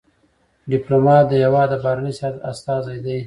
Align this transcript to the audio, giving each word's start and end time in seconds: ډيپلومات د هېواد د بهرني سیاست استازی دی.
ډيپلومات 0.71 1.23
د 1.29 1.33
هېواد 1.43 1.67
د 1.71 1.75
بهرني 1.83 2.13
سیاست 2.19 2.39
استازی 2.51 2.97
دی. 3.05 3.17